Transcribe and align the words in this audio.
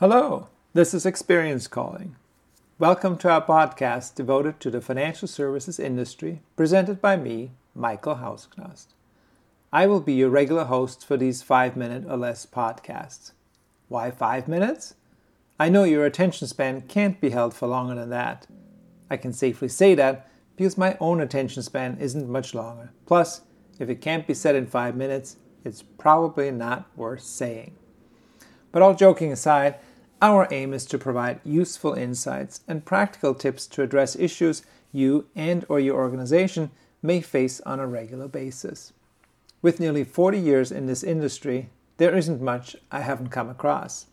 Hello, 0.00 0.46
this 0.74 0.94
is 0.94 1.04
Experience 1.04 1.66
Calling. 1.66 2.14
Welcome 2.78 3.18
to 3.18 3.30
our 3.30 3.44
podcast 3.44 4.14
devoted 4.14 4.60
to 4.60 4.70
the 4.70 4.80
financial 4.80 5.26
services 5.26 5.80
industry, 5.80 6.40
presented 6.54 7.00
by 7.00 7.16
me, 7.16 7.50
Michael 7.74 8.14
Hausknost. 8.14 8.94
I 9.72 9.88
will 9.88 9.98
be 9.98 10.12
your 10.12 10.30
regular 10.30 10.66
host 10.66 11.04
for 11.04 11.16
these 11.16 11.42
five 11.42 11.76
minute 11.76 12.04
or 12.08 12.16
less 12.16 12.46
podcasts. 12.46 13.32
Why 13.88 14.12
five 14.12 14.46
minutes? 14.46 14.94
I 15.58 15.68
know 15.68 15.82
your 15.82 16.06
attention 16.06 16.46
span 16.46 16.82
can't 16.82 17.20
be 17.20 17.30
held 17.30 17.52
for 17.52 17.66
longer 17.66 17.96
than 17.96 18.10
that. 18.10 18.46
I 19.10 19.16
can 19.16 19.32
safely 19.32 19.66
say 19.66 19.96
that 19.96 20.30
because 20.54 20.78
my 20.78 20.96
own 21.00 21.20
attention 21.20 21.64
span 21.64 21.98
isn't 21.98 22.30
much 22.30 22.54
longer. 22.54 22.92
Plus, 23.04 23.40
if 23.80 23.90
it 23.90 24.00
can't 24.00 24.28
be 24.28 24.34
said 24.34 24.54
in 24.54 24.68
five 24.68 24.94
minutes, 24.94 25.38
it's 25.64 25.82
probably 25.82 26.52
not 26.52 26.88
worth 26.96 27.22
saying. 27.22 27.74
But 28.70 28.82
all 28.82 28.94
joking 28.94 29.32
aside, 29.32 29.76
our 30.20 30.48
aim 30.50 30.72
is 30.72 30.84
to 30.86 30.98
provide 30.98 31.40
useful 31.44 31.94
insights 31.94 32.60
and 32.66 32.84
practical 32.84 33.34
tips 33.34 33.66
to 33.68 33.82
address 33.82 34.16
issues 34.16 34.62
you 34.92 35.26
and 35.36 35.64
or 35.68 35.78
your 35.78 35.96
organization 35.96 36.70
may 37.02 37.20
face 37.20 37.60
on 37.60 37.78
a 37.78 37.86
regular 37.86 38.28
basis. 38.28 38.92
With 39.62 39.80
nearly 39.80 40.04
40 40.04 40.38
years 40.38 40.72
in 40.72 40.86
this 40.86 41.02
industry, 41.02 41.68
there 41.98 42.16
isn't 42.16 42.40
much 42.40 42.76
I 42.90 43.00
haven't 43.00 43.30
come 43.30 43.48
across. 43.48 44.06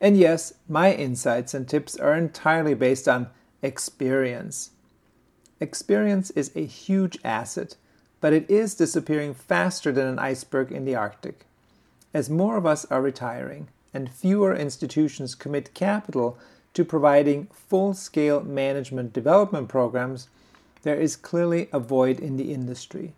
And 0.00 0.16
yes, 0.16 0.54
my 0.68 0.92
insights 0.92 1.54
and 1.54 1.68
tips 1.68 1.96
are 1.96 2.14
entirely 2.14 2.74
based 2.74 3.08
on 3.08 3.28
experience. 3.62 4.70
Experience 5.60 6.30
is 6.30 6.50
a 6.54 6.64
huge 6.64 7.18
asset, 7.24 7.76
but 8.20 8.32
it 8.32 8.48
is 8.50 8.74
disappearing 8.74 9.34
faster 9.34 9.92
than 9.92 10.06
an 10.06 10.18
iceberg 10.18 10.72
in 10.72 10.84
the 10.84 10.94
Arctic. 10.94 11.46
As 12.12 12.30
more 12.30 12.56
of 12.56 12.66
us 12.66 12.84
are 12.86 13.02
retiring, 13.02 13.68
and 13.96 14.12
fewer 14.12 14.54
institutions 14.54 15.34
commit 15.34 15.72
capital 15.72 16.36
to 16.74 16.84
providing 16.84 17.46
full 17.46 17.94
scale 17.94 18.42
management 18.42 19.14
development 19.14 19.68
programs, 19.68 20.28
there 20.82 21.00
is 21.00 21.16
clearly 21.16 21.70
a 21.72 21.80
void 21.80 22.20
in 22.20 22.36
the 22.36 22.52
industry. 22.52 23.14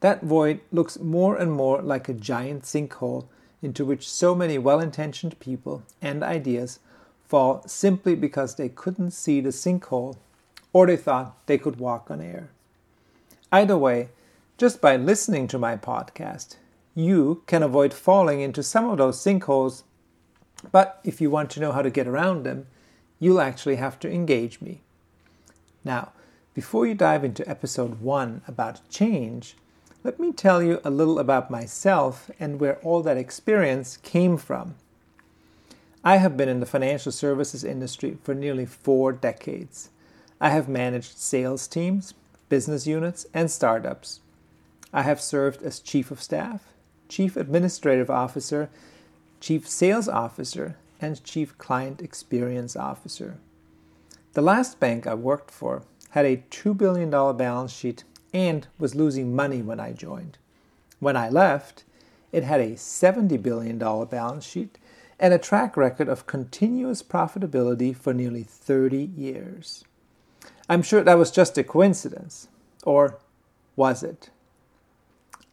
That 0.00 0.22
void 0.22 0.60
looks 0.72 0.98
more 0.98 1.36
and 1.36 1.52
more 1.52 1.82
like 1.82 2.08
a 2.08 2.14
giant 2.14 2.62
sinkhole 2.62 3.26
into 3.60 3.84
which 3.84 4.08
so 4.08 4.34
many 4.34 4.56
well 4.56 4.80
intentioned 4.80 5.38
people 5.38 5.82
and 6.00 6.22
ideas 6.22 6.80
fall 7.28 7.62
simply 7.66 8.14
because 8.14 8.54
they 8.54 8.70
couldn't 8.70 9.10
see 9.10 9.42
the 9.42 9.50
sinkhole 9.50 10.16
or 10.72 10.86
they 10.86 10.96
thought 10.96 11.36
they 11.46 11.58
could 11.58 11.78
walk 11.78 12.10
on 12.10 12.22
air. 12.22 12.48
Either 13.52 13.76
way, 13.76 14.08
just 14.56 14.80
by 14.80 14.96
listening 14.96 15.46
to 15.48 15.58
my 15.58 15.76
podcast, 15.76 16.56
you 16.94 17.42
can 17.46 17.62
avoid 17.62 17.94
falling 17.94 18.40
into 18.40 18.62
some 18.62 18.88
of 18.88 18.98
those 18.98 19.18
sinkholes. 19.18 19.82
But 20.70 21.00
if 21.04 21.20
you 21.20 21.30
want 21.30 21.50
to 21.50 21.60
know 21.60 21.72
how 21.72 21.82
to 21.82 21.90
get 21.90 22.06
around 22.06 22.44
them, 22.44 22.66
you'll 23.18 23.40
actually 23.40 23.76
have 23.76 23.98
to 24.00 24.10
engage 24.10 24.60
me. 24.60 24.82
Now, 25.84 26.12
before 26.54 26.86
you 26.86 26.94
dive 26.94 27.24
into 27.24 27.48
episode 27.48 28.00
one 28.00 28.42
about 28.46 28.88
change, 28.90 29.56
let 30.04 30.20
me 30.20 30.32
tell 30.32 30.62
you 30.62 30.80
a 30.84 30.90
little 30.90 31.18
about 31.18 31.50
myself 31.50 32.30
and 32.38 32.60
where 32.60 32.76
all 32.78 33.02
that 33.02 33.16
experience 33.16 33.96
came 33.96 34.36
from. 34.36 34.74
I 36.04 36.16
have 36.16 36.36
been 36.36 36.48
in 36.48 36.60
the 36.60 36.66
financial 36.66 37.12
services 37.12 37.62
industry 37.62 38.18
for 38.22 38.34
nearly 38.34 38.66
four 38.66 39.12
decades. 39.12 39.90
I 40.40 40.50
have 40.50 40.68
managed 40.68 41.16
sales 41.18 41.68
teams, 41.68 42.14
business 42.48 42.86
units, 42.86 43.24
and 43.32 43.48
startups. 43.50 44.20
I 44.92 45.02
have 45.02 45.20
served 45.20 45.62
as 45.62 45.78
chief 45.78 46.10
of 46.10 46.20
staff, 46.20 46.72
Chief 47.12 47.36
Administrative 47.36 48.08
Officer, 48.08 48.70
Chief 49.38 49.68
Sales 49.68 50.08
Officer, 50.08 50.76
and 50.98 51.22
Chief 51.22 51.58
Client 51.58 52.00
Experience 52.00 52.74
Officer. 52.74 53.36
The 54.32 54.40
last 54.40 54.80
bank 54.80 55.06
I 55.06 55.12
worked 55.12 55.50
for 55.50 55.82
had 56.12 56.24
a 56.24 56.42
$2 56.50 56.74
billion 56.74 57.10
balance 57.10 57.70
sheet 57.70 58.04
and 58.32 58.66
was 58.78 58.94
losing 58.94 59.36
money 59.36 59.60
when 59.60 59.78
I 59.78 59.92
joined. 59.92 60.38
When 61.00 61.14
I 61.14 61.28
left, 61.28 61.84
it 62.32 62.44
had 62.44 62.60
a 62.60 62.76
$70 62.76 63.42
billion 63.42 63.76
balance 63.76 64.46
sheet 64.46 64.78
and 65.20 65.34
a 65.34 65.38
track 65.38 65.76
record 65.76 66.08
of 66.08 66.26
continuous 66.26 67.02
profitability 67.02 67.94
for 67.94 68.14
nearly 68.14 68.42
30 68.42 68.96
years. 68.96 69.84
I'm 70.66 70.80
sure 70.80 71.04
that 71.04 71.18
was 71.18 71.30
just 71.30 71.58
a 71.58 71.62
coincidence. 71.62 72.48
Or 72.84 73.18
was 73.76 74.02
it? 74.02 74.30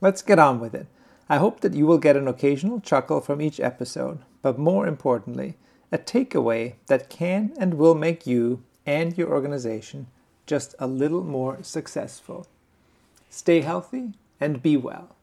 Let's 0.00 0.22
get 0.22 0.38
on 0.38 0.60
with 0.60 0.72
it. 0.72 0.86
I 1.28 1.36
hope 1.36 1.60
that 1.60 1.74
you 1.74 1.86
will 1.86 1.98
get 1.98 2.16
an 2.16 2.26
occasional 2.26 2.80
chuckle 2.80 3.20
from 3.20 3.42
each 3.42 3.60
episode, 3.60 4.20
but 4.40 4.58
more 4.58 4.86
importantly, 4.86 5.56
a 5.92 5.98
takeaway 5.98 6.74
that 6.86 7.10
can 7.10 7.52
and 7.58 7.74
will 7.74 7.94
make 7.94 8.26
you 8.26 8.62
and 8.86 9.16
your 9.16 9.28
organization 9.28 10.06
just 10.46 10.74
a 10.78 10.86
little 10.86 11.22
more 11.22 11.58
successful. 11.62 12.46
Stay 13.28 13.60
healthy 13.60 14.14
and 14.40 14.62
be 14.62 14.76
well. 14.76 15.14